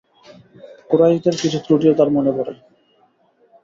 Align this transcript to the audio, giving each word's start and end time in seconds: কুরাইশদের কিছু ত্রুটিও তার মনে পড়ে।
কুরাইশদের 0.89 1.35
কিছু 1.41 1.57
ত্রুটিও 1.65 1.97
তার 1.99 2.09
মনে 2.11 2.31
পড়ে। 2.37 2.53